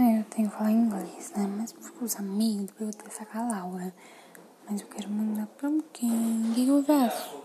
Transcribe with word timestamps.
É, 0.00 0.20
eu 0.20 0.24
tenho 0.30 0.48
que 0.48 0.56
falar 0.56 0.72
inglês, 0.72 1.30
né? 1.36 1.46
Mas 1.58 1.74
os 2.00 2.16
amigos, 2.16 2.68
depois 2.68 2.88
eu 2.88 2.94
tenho 2.94 3.10
que 3.10 3.14
sacar 3.14 3.42
a 3.42 3.50
Laura. 3.50 3.94
Mas 4.66 4.80
eu 4.80 4.86
quero 4.86 5.10
mandar 5.10 5.46
pra 5.46 5.68
quem? 5.92 6.50
O 6.50 6.54
que 6.54 6.66
eu 6.66 6.82
faço? 6.82 7.39